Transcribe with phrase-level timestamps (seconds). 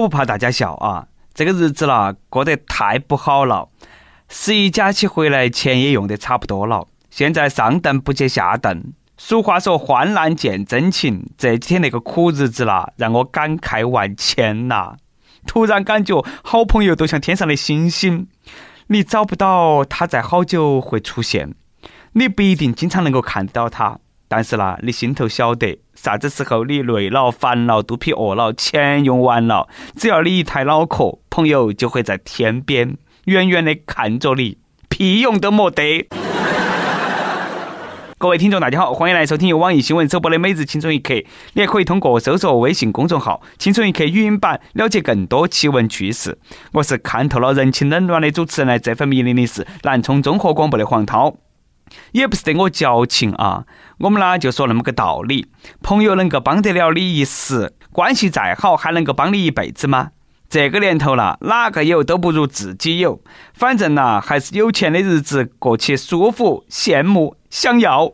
[0.00, 3.68] 我不怕大家笑啊，这个日子啦过得太不好了。
[4.28, 8.94] 十一假期回来，钱也用得差不多了，现在上顿不接下顿。
[9.18, 11.30] 俗话说，患难见真情。
[11.36, 14.96] 这几天那个苦日子啦，让我感慨万千呐。
[15.46, 18.26] 突然感觉好朋友都像天上的星星，
[18.86, 21.54] 你找不到他在好久会出现，
[22.12, 23.98] 你不一定经常能够看到他，
[24.34, 34.56] 但是啦，你心头晓得，啥子时候你累了、烦了、肚皮饿了、钱用完了，只要你一抬脑壳，朋友就会在天边远远的看着你，
[34.88, 36.08] 屁用都没得。
[38.16, 41.12] 各位听众，大家好，欢迎来收听由网易新闻首播的《每日轻松一刻》。
[41.52, 46.38] 你也可以通过搜索微信公众号“轻松一刻”语音版了解更多奇闻趣事。
[46.72, 51.34] 我是看透了人情冷暖的主持人，来这份迷离的是南充综合广播的黄涛。
[52.12, 53.64] 也不是得我矫情啊，
[53.98, 55.46] 我们呢就说那么个道理：
[55.82, 60.10] 朋友能够帮得了你一时，关系再好还能够帮你一辈子吗？
[60.48, 63.22] 这个年头了，哪个有都不如自己有。
[63.54, 67.36] 反正呢，还是有钱的日子过起舒服，羡慕。
[67.48, 68.12] 想要。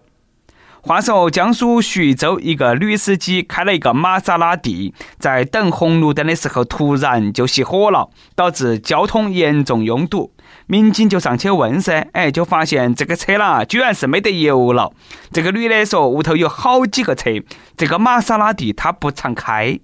[0.80, 10.32] 话说，江苏徐州一个女司机开了一个玛莎拉蒂，在等红绿灯的时候突然就熄火了，导致交通严重拥堵。
[10.70, 14.92] 民警就上去问噻，哎，就发现这个车啦，居然是没得油了。
[15.32, 17.30] 这个女的说，屋头有好几个车，
[17.74, 19.78] 这个玛莎拉蒂她不常开。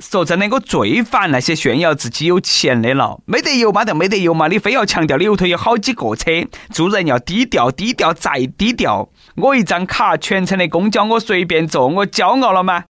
[0.00, 3.20] 说真的，我最烦那些炫耀自己有钱的了。
[3.26, 6.30] 没得油嘛就没得油嘛，你非要强调你屋头有好几个车，
[6.70, 9.10] 做人要低调，低调再低调。
[9.36, 12.84] 我一张卡，全程的公交我随便坐，我骄傲了吗？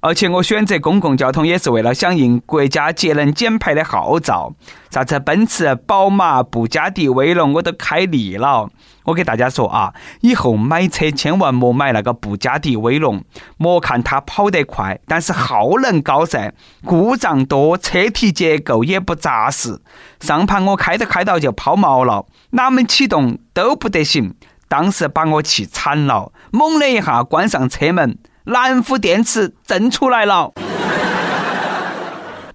[0.00, 4.54] 而且我选择公共交通也是为了响应国家节能减排的号召。
[4.90, 8.70] 啥子奔驰、宝马、布加迪、威龙我都开腻了。
[9.04, 13.22] 我给大家说啊，以后买车千万莫买那个布加迪威龙，
[13.58, 16.52] 莫看它跑得快，但是耗能高噻，
[16.84, 19.80] 故障多，车体结构也不扎实。
[20.20, 24.34] 上盘我开着开到就抛锚了，哪门启动都不得行。
[24.68, 28.16] 当时把我气惨了，猛的一下关上车门。
[28.50, 30.52] 南孚电池震出来了。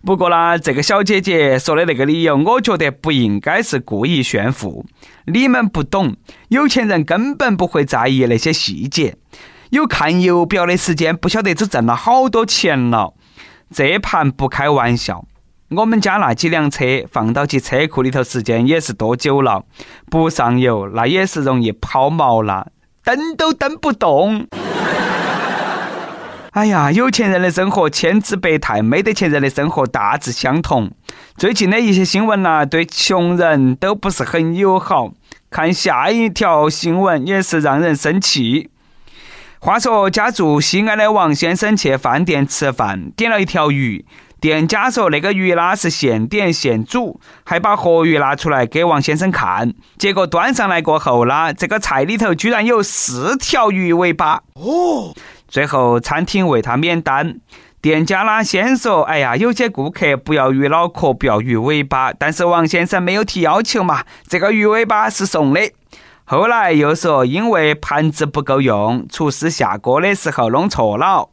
[0.04, 4.86] 不过呢，这个小姐姐说的那个理由，我觉得不应该是故意炫富。
[5.26, 6.16] 你们不懂，
[6.50, 9.16] 有钱人根本不会在意那些细节。
[9.72, 13.16] 有看油表的时间，不晓得只挣了好多钱了。
[13.74, 15.26] 这盘不开玩笑。
[15.70, 19.64] 我们家那几辆车放到起车库里头，时间也是多久了？
[20.12, 22.68] 不上油，那也是容易抛锚了，
[23.04, 24.46] 蹬都蹬不动。
[26.56, 30.90] 哎呀，有钱人的生活千姿百态，没得钱人的生活大致相同。
[31.36, 35.12] 最近的一些新闻呐，对穷人都不是很友好。
[35.50, 38.70] 看下一条新闻也是让人生气。
[39.60, 44.06] 话说，家住西安的王先生去饭店吃饭，点了一条鱼。
[44.40, 49.74] 店家说那个鱼呢是现点现煮，还把活鱼拿出来给王先生看。
[49.98, 54.44] 结果端上来过后啦，这个菜里头居然有四条鱼尾巴。
[54.54, 55.14] 哦。
[55.48, 57.40] 最后，餐厅为他免单。
[57.82, 65.72] 店家呢先说：“哎呀，有些顾客不要鱼脑壳，不要鱼尾巴。”但是王先生没有提要求嘛，这个鱼尾巴是送的。
[66.24, 71.30] 后来又说，因为盘子不够用，厨师下锅的时候弄错了。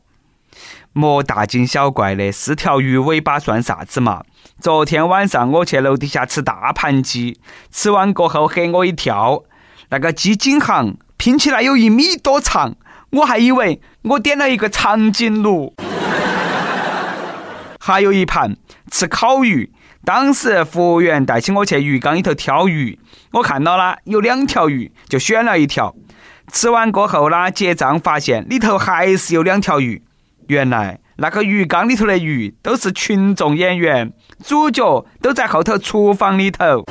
[0.93, 4.23] 莫大惊小怪的，四条鱼尾巴算啥子嘛？
[4.61, 7.41] 昨天晚上我去楼底下吃大盘鸡，
[7.71, 9.43] 吃完过后吓我一跳，
[9.89, 12.75] 那个鸡颈行拼起来有一米多长。
[13.13, 15.75] 我还以为我点了一个长颈鹿，
[17.79, 18.57] 还有一盘
[18.91, 19.71] 吃烤鱼。
[20.03, 22.99] 当时服务员带起我去鱼缸里头挑鱼，
[23.33, 25.95] 我看到了有两条鱼，就选了一条。
[26.51, 30.03] 吃完过后呢，结账发现里头还是有两条鱼。
[30.49, 34.11] 原来那个鱼缸里头的鱼都是群众演员，
[34.43, 36.85] 主角都在后头厨房里头。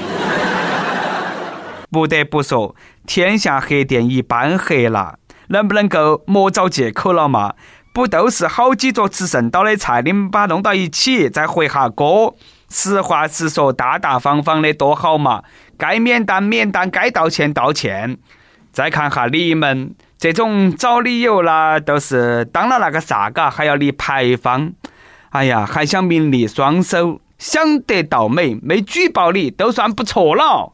[1.90, 2.76] 不得不说，
[3.08, 5.16] 天下黑店一般黑了。
[5.52, 7.54] 能不能够莫找借口了嘛？
[7.94, 12.36] 不都是好几桌吃剩到的菜，你们把弄到一起再回下锅，
[12.70, 15.44] 实话实说，大大方方的多好嘛！
[15.78, 18.18] 该免单免单，该道歉道歉。
[18.72, 24.72] 再看哈你们这种找理由啦，都是当了那个啥嘎，还要立牌坊。
[25.32, 30.72] 哎呀，还想名利双收，想得到美，没举报你都算不错了。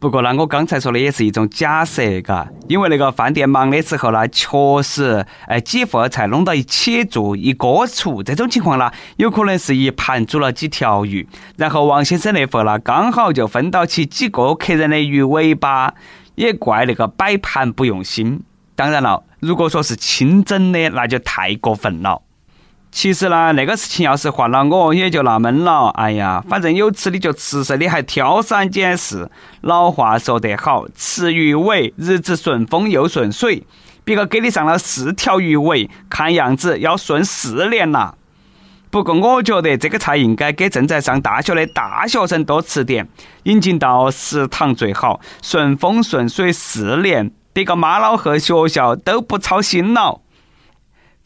[0.00, 4.48] 不过呢，我刚才说的也是一种假设，嘎，因为那个饭店忙的时候呢，确
[4.82, 15.92] 实，哎，几份菜弄到一起做一锅出，这种情况呢，有可能是一盘煮了几条鱼，然后王先生那份呢，刚好就分到起几个客人的鱼尾巴，
[16.34, 18.40] 也怪那个摆盘不用心。
[18.74, 22.22] 当然了，如果说是清蒸的，那就太过分了。
[22.92, 25.88] 其实呢，那个事情要是换了我，也就纳闷了。
[25.90, 29.30] 哎呀，反正有吃的就吃噻，你还挑三拣四。
[29.60, 33.64] 老话说得好，吃鱼尾，日子顺风又顺水。
[34.02, 38.16] 别个给你上了四条鱼尾，看样子要顺四年了。
[38.90, 43.08] 不过我觉得这个菜应该给正在上大学的大学生多吃点，
[43.44, 50.20] 引进到食堂最好，顺风顺水四年，别个妈老汉学校都不操心了。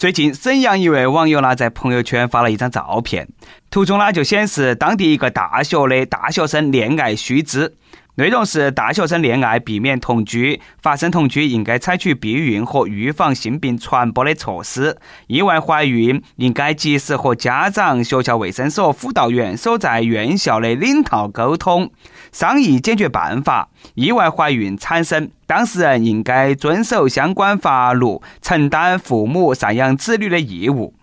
[0.05, 3.27] 最近，沈阳一位网友呢在朋友圈发了一张照片，
[3.71, 7.75] 图中呢就显示当地一个大学的大学生恋爱须知。
[8.17, 14.99] 内容是大学生恋爱避免同居，发生同居应该采取避孕和预防性病传播的措施。
[15.27, 21.91] 意外怀孕应该及时和家长、学校卫生所、辅导员所在院校的领导沟通，
[22.35, 23.69] 商议解决办法。
[23.95, 30.95] 意外怀孕产生，当事人应该遵守相关法律，承担父母赡养子女的义务。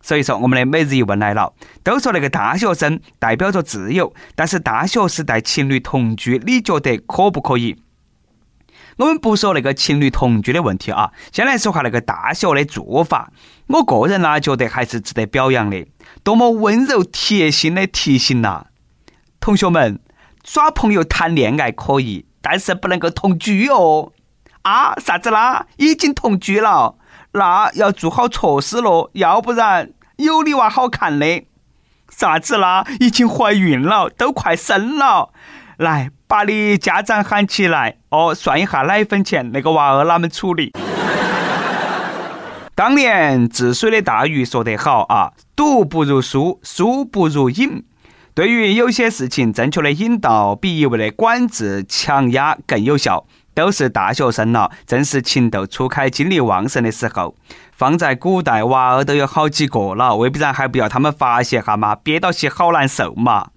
[0.00, 1.52] 所以说，我们的每日一问来了。
[1.82, 7.76] 都说那个大学生代表着自由，但是大学时代情侣同居，你觉得可不可以？
[8.96, 13.30] 我们不说那个情侣同居的问题啊，先来说下那个大学的做法。
[13.66, 15.86] 我个人呢，觉得还是值得表扬的。
[16.22, 18.64] 多么温柔贴心的提醒呐！
[19.38, 20.00] 同学们，
[20.48, 24.12] 耍朋友谈恋爱可以，但是不能够同居哦。
[24.62, 25.66] 啊，啥子啦？
[25.76, 26.94] 已经同居了。
[27.32, 31.44] 那要做好措施咯，要不然有你娃好看的。
[32.08, 32.86] 啥子啦？
[32.98, 35.28] 已经怀孕了，都快生了。
[35.76, 40.72] 来，把你家长喊起来，哦，算一下奶粉钱，那个娃儿哪们处理？
[42.74, 47.84] 当年治水的大禹说得好啊，赌不如输，输不如赢。
[48.38, 53.26] 对于有些事情，正确的引导比一味的管制强压更有效。
[53.52, 57.34] 都是大学生了，正是情窦初开、精力旺盛的时候。
[57.72, 63.48] 放在古代，娃儿都有好几个了，未必然还不要他们发泄哈嘛，憋到起好难受嘛。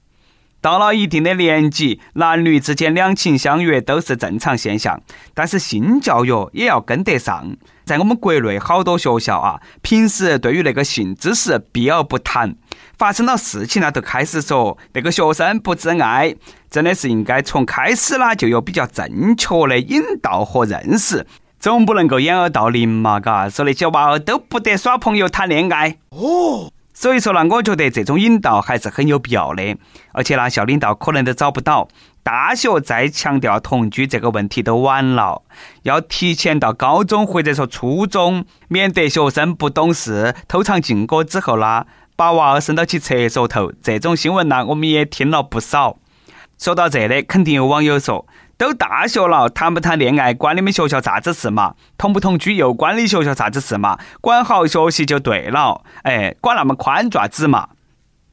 [0.59, 4.99] 到了一定的年纪，男女之间两情相悦都是正常现象，
[5.35, 7.55] 但是性教育也要跟得上。
[7.85, 12.55] 在我们国内好多学校啊，平时对于那个性知识避而不谈，
[13.01, 16.35] 发生了事情呢，都开始说那个学生不自爱。
[16.69, 21.25] 真的是应该从开始啦就有比较正确的引导和认识，
[21.59, 26.71] 总不能够掩耳盗铃嘛，嘎，说那些娃儿都不得耍朋友谈恋爱哦。
[26.93, 29.75] 所以说呢，我觉得这种引导还是很有必要的，
[30.11, 31.87] 而且呢，校领导可能都找不到，
[32.21, 35.41] 大学再强调同居这个问题都晚了，
[35.81, 41.87] 要提前到高中或者说初中，免得学生不懂事偷尝禁果之后呢，
[42.21, 43.71] 把娃儿生到起厕所头。
[43.81, 45.97] 这种新闻呢，我们也听了不少。
[46.59, 48.27] 说到这里，肯定有网友说
[48.59, 51.73] ：“都大学了，谈不谈恋爱关你们学校啥子事嘛？
[51.97, 53.97] 同不同居又关你学校啥子事嘛？
[54.21, 55.81] 管好学习就对了。
[56.03, 57.69] 哎，管那么宽爪子嘛？”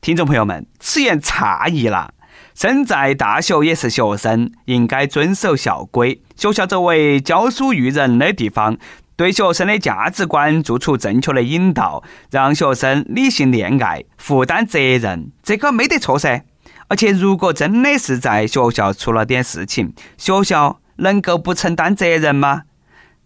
[0.02, 2.12] 听众朋友们，此言差矣了。
[2.54, 6.20] 身在大学也是学生，应该遵守校规。
[6.36, 8.76] 学校作为教书育人的地方，
[9.18, 16.44] 对学生的价值观做出正确的引导，让学生理性恋爱，负担责任，这个没得错噻。
[16.86, 22.62] 而且，如果真的是在学校出了点事情，学校能够不承担责任吗？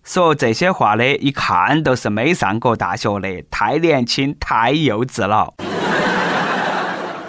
[0.02, 5.52] 说这些话的，一看都是没上过大学的，太年轻，太幼稚了。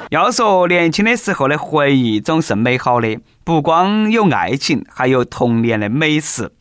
[0.09, 6.53] 要说年轻的时候的回忆总是美好的，不光有爱情，还有童年的美食。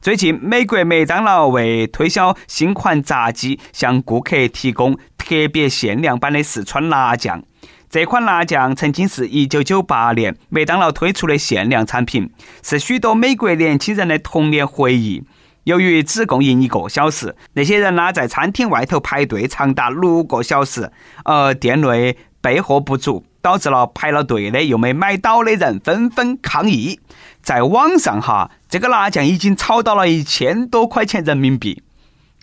[0.00, 7.42] 最近，美国麦当劳为推销新款炸鸡，向顾客提供特别限量版的四川辣酱。
[7.90, 12.30] 这款辣酱曾经是一九九八年麦当劳推出的限量产品，
[12.62, 15.24] 是许多美国年轻人的童年回忆。
[15.64, 20.92] 由于只供应一个小时，那些人呢在餐厅外头排队长达六个小时，
[21.24, 27.00] 而店内备货不足，导致了排了队的又没买到的人纷纷抗议。
[27.42, 31.82] 在网上哈，这个辣酱已经炒到了一千多块钱人民币。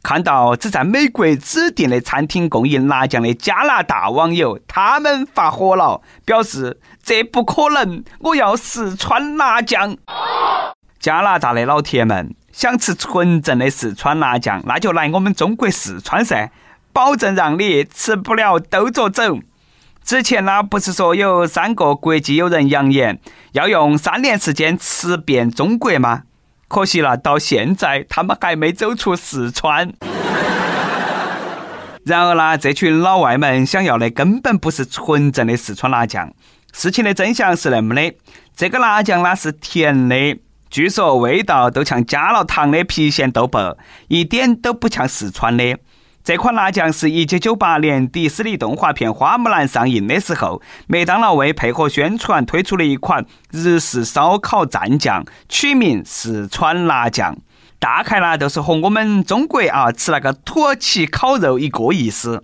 [0.02, 9.98] 看到只在美国指定的餐厅供应辣酱的加拿大网友，他们发火了，表示这不可能，我要四川辣酱。
[11.00, 16.52] 加拿大的老铁们，想吃纯正的四川辣酱，那就来我们中国四川噻，
[16.94, 19.40] 保证让你吃不了兜着走。
[20.06, 23.20] 之前呢，不是说有三个国际友人扬言
[23.54, 26.22] 要用三年时间吃遍中国吗？
[26.68, 29.92] 可惜了，到现在他们还没走出四川。
[32.06, 36.32] 然而呢，这群老外们想要的根本不是纯正的四川辣酱。
[36.72, 38.14] 事情的真相是那么的：
[38.56, 40.38] 这个辣酱呢是甜的，
[40.70, 43.76] 据说味道都像加了糖的郫县豆瓣，
[44.10, 45.80] 一点都不像四川的。
[46.26, 57.38] 这款辣酱是一九九八年迪士尼动画片《花木兰》上映的时候，麦当劳为配合宣传推出的一款日式烧烤蘸酱，取名四川辣酱。
[57.78, 62.44] 大概呢，就是和我们中国啊吃那个土耳其烤肉一个意思。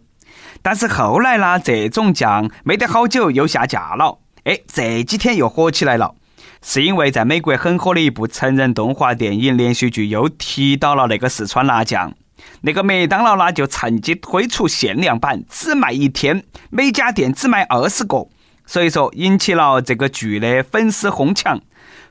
[0.62, 4.20] 但是后来呢，这种酱没得好久又下架了。
[4.44, 6.14] 哎，这几天又火起来了。
[6.62, 12.14] 是因为在美国很火的一部成人动画电影连续剧又提到了那个四川辣酱，
[12.62, 18.28] 那个麦当劳呢就趁机推出限量版，只卖一天，每家店只卖二十个，
[18.66, 21.60] 所以说引起了这个剧的粉丝哄抢。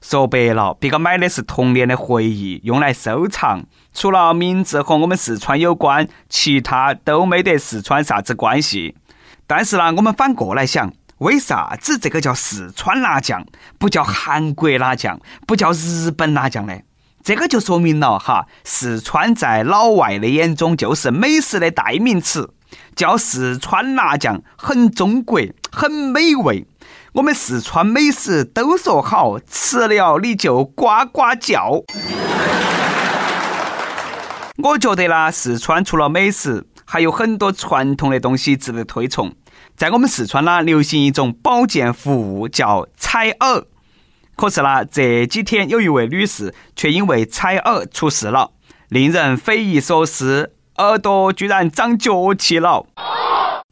[0.01, 3.65] 说白了，别个买的是童年的回忆，用来收藏。
[3.93, 8.97] 除了名字和我们四川有关，其他都没得四川啥子关系。
[9.47, 10.93] 但是呢，我们反过来想。
[11.19, 13.45] 为啥子这个叫四川辣酱，
[13.79, 16.75] 不叫韩国辣酱，不叫日本辣酱呢？
[17.23, 22.55] 这个就说明了哈，四川在老外的眼中就是美食的代名词，
[22.97, 25.39] 叫四川辣酱很中国，
[25.71, 26.67] 很美味。
[27.13, 31.83] 我们四川美食都说好吃了你就呱呱叫。
[34.63, 39.35] 我觉得呢，四川除了美食，还有很多传统的东西值得推崇。
[39.77, 43.65] 在我们四川呢，流行一种保健服务叫采耳。
[44.41, 48.53] 可是呢，这几天有一位女士却因为采耳出事了，
[48.89, 52.87] 令人匪夷所思，耳朵居然长脚气了。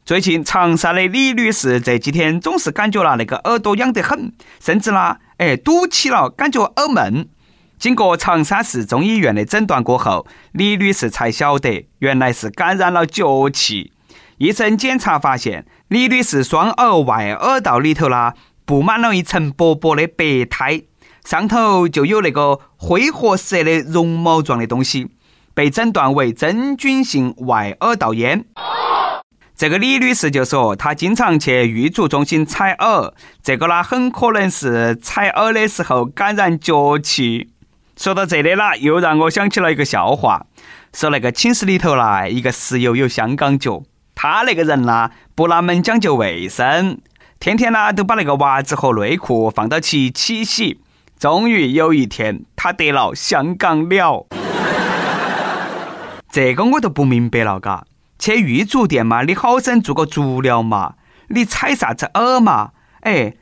[0.05, 7.27] 最近长沙的李女士这几天总是感觉了那个耳朵痒得很，甚至呢，哎堵起了，感觉耳闷。
[7.79, 13.91] 经过长沙市中医院的诊断过后，李女士才晓得原来是感染了脚气。
[14.37, 18.35] 医生检查发现，李女士双耳外耳道里头啦
[18.69, 20.83] 布满了一层薄薄的白苔，
[21.25, 25.07] 上头就有那个灰褐色的绒毛状的东西，
[25.55, 28.45] 被诊断为真菌性外耳道炎。
[29.57, 33.11] 这个李女士就说，她经常去育足中心采耳，
[33.41, 37.49] 这个呢很可能是采耳的时候感染脚气。
[37.97, 40.45] 说到这里啦，又让我想起了一个笑话，
[40.93, 43.81] 说那个寝室里头啦，一个室友有香港脚。
[44.13, 46.99] 他那个人呢，不那么讲究卫生，
[47.39, 50.81] 天天呢都把那个袜子和内裤放到起起洗。
[51.17, 54.27] 终于有一天，他得了香港了。
[56.29, 57.85] 这个我都不明白了，嘎。
[58.17, 60.95] 去玉足店嘛，你好生做个足疗嘛，
[61.29, 62.71] 你踩啥子耳嘛？
[63.01, 63.35] 哎，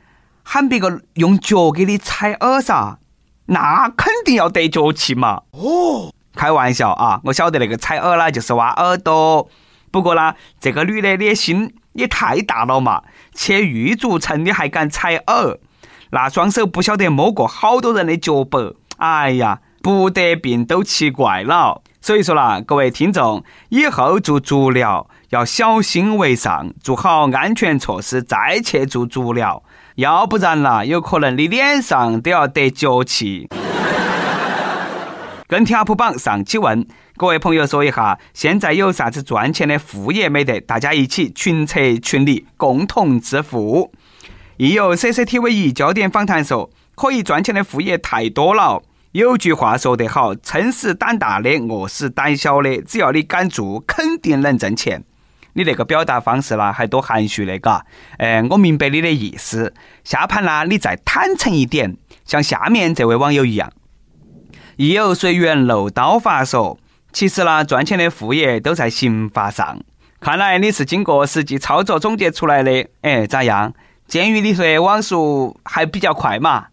[0.44, 2.98] 喊别个用脚给你踩耳噻，
[3.46, 5.42] 那肯定要得脚气嘛。
[5.50, 9.48] 哦，开玩笑啊，我晓得那个踩耳啦，就是挖耳朵。
[9.90, 13.02] 不过呢，这个女的的心也太大了嘛！
[13.34, 15.58] 去玉足城你还敢踩耳？
[16.10, 18.74] 那双手不晓得摸过好多人的脚背。
[18.98, 21.82] 哎呀，不得病都奇怪了。
[22.00, 29.62] 所以说啦，各位听众，以后做足疗要小心为上，做好安全措施再去做足疗，
[29.96, 33.48] 要不然啦，有可能你脸上都要得脚气。
[35.48, 36.86] 跟贴 UP 榜上期问。
[37.16, 40.60] 各位朋友，说一下，现在有啥子赚钱的副业没得？
[40.60, 43.90] 大家一起群策群力，共同致富。
[44.58, 48.82] 亦有 CCTV 一焦点访谈说，可以赚钱的副业太多了。
[49.12, 52.82] 有句话说得好，撑死胆大的，饿死胆小的。
[52.82, 55.02] 只要你敢做，肯定能挣钱。
[55.54, 57.86] 你那个表达方式啦，还多含蓄的，嘎。
[58.18, 59.72] 哎，我明白你的意思。
[60.04, 63.72] 下盘啦，你再坦诚一点，像下面这位网友一样。
[64.78, 66.78] 亦有随缘漏刀法说。
[67.12, 69.80] 其实呢，赚钱的副业都在刑法上。
[70.20, 72.86] 看来你是经过实际操作总结出来的。
[73.00, 73.74] 哎，咋样？
[74.06, 76.66] 监狱里头的网速还比较快嘛？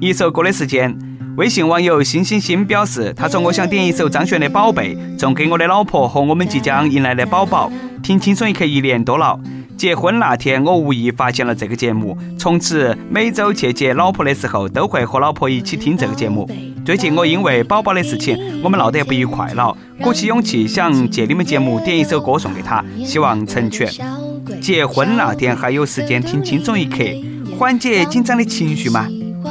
[0.00, 0.98] 一首歌的时间，
[1.36, 7.70] 微信网友星星星表示，他说：“我想点一首张悬的《宝贝》，送给我的老婆和我们即将迎来的宝宝。
[8.02, 9.38] 听轻松一刻一年多了。”
[9.76, 16.48] 结婚那天，我无意发现了这个节目，从此每周去接老婆的时候，都会和老婆一起听这个节目。
[16.84, 23.90] 最近我因为宝宝的事情，我们闹得不愉快了，鼓起勇气想借你们节目点一首歌送给他，希望成全。
[24.60, 26.98] 结婚那天还有时间听轻松一刻，
[27.58, 29.06] 缓解紧张的情绪吗？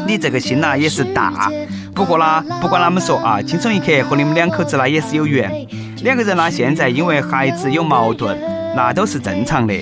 [0.07, 1.51] 你这个心呐也是大。
[1.93, 5.51] 不过啦，不管哪么说啊，轻松一刻和你们两口子呢也是有缘。
[6.01, 8.37] 两个人呢现在因为孩子有矛盾，
[8.75, 9.73] 那都是正常的。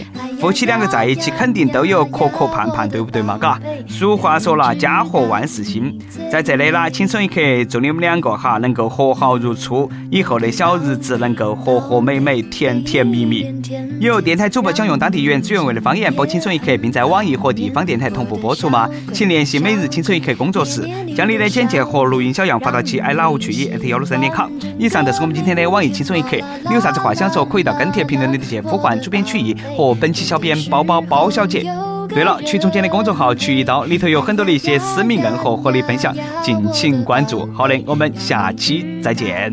[0.42, 3.38] 夫妻两个在一起，肯定都有磕磕绊绊，对不对嘛？
[3.38, 5.96] 嘎，俗话说了，家和万事兴。
[6.32, 7.36] 在这里啦，轻松一刻，
[7.70, 13.54] 祝你们两个哈能够和好如初，以后的小日子能够和和美美、甜甜蜜蜜。
[14.00, 18.90] 有电台主播想用当地原汁原味的方言播轻松一刻，并在网易和地方电台同步播出吗？
[19.14, 24.50] 请联系每日轻松一刻工作室，将你的简介和录音小样发到其 i love 去 e 幺六三点 com。
[24.80, 26.36] 以上就是我们今天的网易轻松一刻，
[26.68, 31.62] 你有啥子话想说，可以到跟帖评论里头去呼唤主编曲艺和本期小编包包包小姐。
[32.08, 37.46] 对了，曲中间的公众号曲一刀里头有很多的一些私密硬货和你分享，敬请关注。
[37.52, 39.52] 好的，我们下期再见。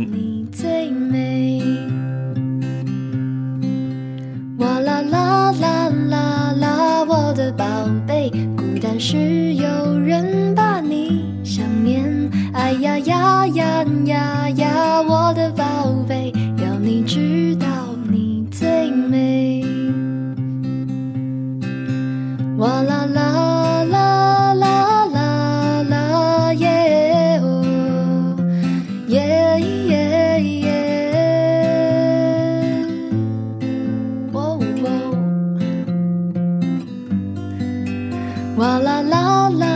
[4.59, 7.65] 哇啦啦啦啦啦，我的宝
[8.07, 9.17] 贝，孤单时
[38.59, 39.68] 哇啦啦啦